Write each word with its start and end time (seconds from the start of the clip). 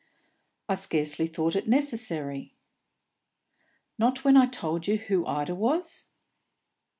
"I 0.67 0.73
scarcely 0.73 1.27
thought 1.27 1.55
it 1.55 1.67
necessary." 1.67 2.55
"Not 3.99 4.23
when 4.23 4.35
I 4.35 4.47
told 4.47 4.87
you 4.87 4.97
who 4.97 5.27
Ida 5.27 5.53
was?" 5.53 6.07